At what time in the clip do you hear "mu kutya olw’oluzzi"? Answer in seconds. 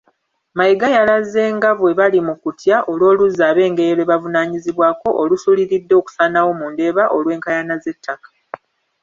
2.27-3.41